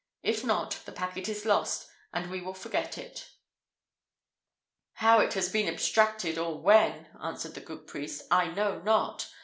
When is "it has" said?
5.19-5.49